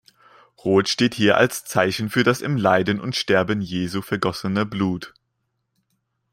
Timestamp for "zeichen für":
1.63-2.23